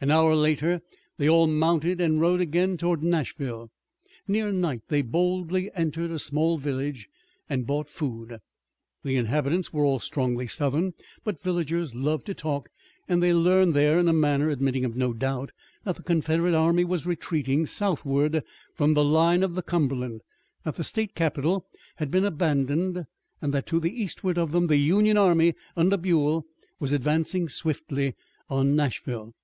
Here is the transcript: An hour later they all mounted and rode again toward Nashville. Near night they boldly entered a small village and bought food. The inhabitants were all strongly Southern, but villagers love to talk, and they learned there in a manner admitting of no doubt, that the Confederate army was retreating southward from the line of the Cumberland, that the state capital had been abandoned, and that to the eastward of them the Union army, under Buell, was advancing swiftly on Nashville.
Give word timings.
An 0.00 0.10
hour 0.10 0.34
later 0.34 0.80
they 1.18 1.28
all 1.28 1.46
mounted 1.46 2.00
and 2.00 2.18
rode 2.18 2.40
again 2.40 2.78
toward 2.78 3.02
Nashville. 3.02 3.70
Near 4.26 4.50
night 4.50 4.80
they 4.88 5.02
boldly 5.02 5.70
entered 5.74 6.10
a 6.10 6.18
small 6.18 6.56
village 6.56 7.10
and 7.46 7.66
bought 7.66 7.90
food. 7.90 8.38
The 9.04 9.16
inhabitants 9.16 9.74
were 9.74 9.84
all 9.84 9.98
strongly 9.98 10.46
Southern, 10.46 10.94
but 11.24 11.42
villagers 11.42 11.94
love 11.94 12.24
to 12.24 12.32
talk, 12.32 12.70
and 13.06 13.22
they 13.22 13.34
learned 13.34 13.74
there 13.74 13.98
in 13.98 14.08
a 14.08 14.14
manner 14.14 14.48
admitting 14.48 14.86
of 14.86 14.96
no 14.96 15.12
doubt, 15.12 15.52
that 15.84 15.96
the 15.96 16.02
Confederate 16.02 16.54
army 16.54 16.82
was 16.82 17.04
retreating 17.04 17.66
southward 17.66 18.42
from 18.74 18.94
the 18.94 19.04
line 19.04 19.42
of 19.42 19.56
the 19.56 19.62
Cumberland, 19.62 20.22
that 20.64 20.76
the 20.76 20.84
state 20.84 21.14
capital 21.14 21.66
had 21.96 22.10
been 22.10 22.24
abandoned, 22.24 23.04
and 23.42 23.52
that 23.52 23.66
to 23.66 23.78
the 23.78 23.92
eastward 24.02 24.38
of 24.38 24.52
them 24.52 24.68
the 24.68 24.78
Union 24.78 25.18
army, 25.18 25.54
under 25.76 25.98
Buell, 25.98 26.46
was 26.80 26.92
advancing 26.94 27.46
swiftly 27.46 28.14
on 28.48 28.74
Nashville. 28.74 29.34